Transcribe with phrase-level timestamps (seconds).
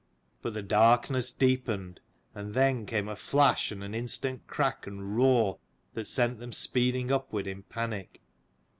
[0.41, 1.99] But the darkness deepened,
[2.33, 5.59] and then came a flash and an instant crack and roar
[5.93, 8.19] that sent them speeding upward in panic.